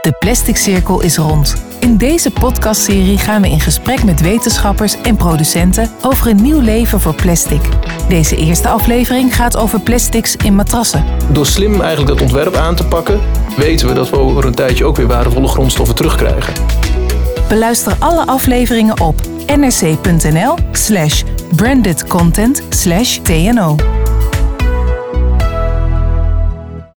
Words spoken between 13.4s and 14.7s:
weten we dat we over een